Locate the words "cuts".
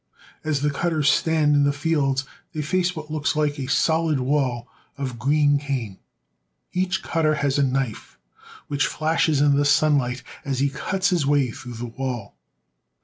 10.69-11.11